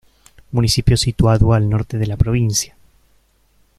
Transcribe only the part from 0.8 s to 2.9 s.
situando al norte de la provincia.